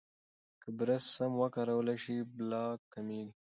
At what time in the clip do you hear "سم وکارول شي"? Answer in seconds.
1.15-2.15